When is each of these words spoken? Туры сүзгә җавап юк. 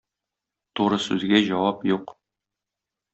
Туры 0.79 0.99
сүзгә 1.03 1.41
җавап 1.49 1.85
юк. 1.91 2.17